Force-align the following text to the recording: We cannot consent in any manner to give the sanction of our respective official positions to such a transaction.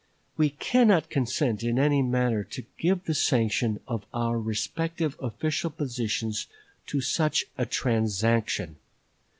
We 0.35 0.49
cannot 0.49 1.11
consent 1.11 1.61
in 1.61 1.77
any 1.77 2.01
manner 2.01 2.43
to 2.43 2.65
give 2.79 3.03
the 3.03 3.13
sanction 3.13 3.79
of 3.87 4.03
our 4.15 4.39
respective 4.39 5.15
official 5.21 5.69
positions 5.69 6.47
to 6.87 7.01
such 7.01 7.45
a 7.55 7.67
transaction. 7.67 8.77